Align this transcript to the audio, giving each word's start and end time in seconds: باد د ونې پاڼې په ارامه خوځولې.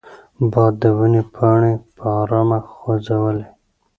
باد 0.51 0.73
د 0.81 0.83
ونې 0.97 1.21
پاڼې 1.33 1.73
په 1.97 2.03
ارامه 2.21 2.59
خوځولې. 2.71 3.45